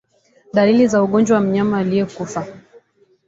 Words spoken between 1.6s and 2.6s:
aliyekufa